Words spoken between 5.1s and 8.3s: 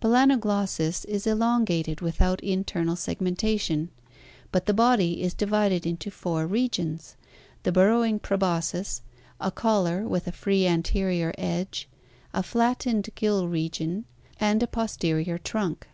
is divided into four regions (see Fig. 135), the burrowing